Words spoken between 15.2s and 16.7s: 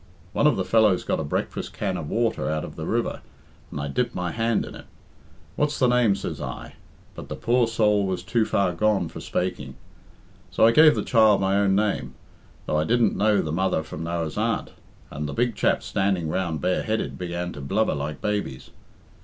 the big chaps standing round